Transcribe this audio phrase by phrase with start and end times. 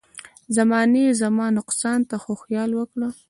[0.57, 3.07] زمانې زما نقصان ته خو خیال وکړه.